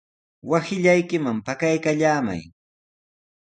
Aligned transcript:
Wasillaykiman 0.49 1.37
pakaykallamay. 1.45 2.41